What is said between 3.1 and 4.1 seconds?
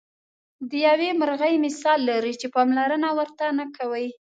ورته نه کوئ.